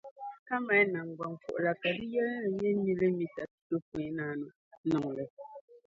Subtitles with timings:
[0.47, 4.47] ka mali naŋgbankuɣila ka di yɛliŋ nyɛ milimita pisopɔinnaanu
[4.87, 5.25] niŋ li.